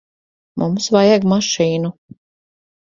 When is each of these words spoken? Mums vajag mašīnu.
Mums 0.61 0.89
vajag 0.95 1.29
mašīnu. 1.35 1.95